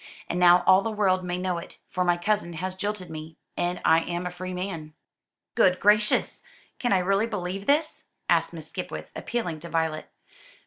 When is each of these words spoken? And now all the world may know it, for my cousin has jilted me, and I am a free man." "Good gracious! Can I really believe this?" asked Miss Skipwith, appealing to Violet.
And 0.27 0.39
now 0.39 0.63
all 0.65 0.81
the 0.81 0.89
world 0.89 1.23
may 1.23 1.37
know 1.37 1.59
it, 1.59 1.77
for 1.87 2.03
my 2.03 2.17
cousin 2.17 2.53
has 2.53 2.73
jilted 2.73 3.11
me, 3.11 3.37
and 3.55 3.79
I 3.85 3.99
am 3.99 4.25
a 4.25 4.31
free 4.31 4.51
man." 4.51 4.95
"Good 5.53 5.79
gracious! 5.79 6.41
Can 6.79 6.91
I 6.91 6.97
really 6.97 7.27
believe 7.27 7.67
this?" 7.67 8.05
asked 8.27 8.51
Miss 8.51 8.69
Skipwith, 8.69 9.11
appealing 9.15 9.59
to 9.59 9.69
Violet. 9.69 10.09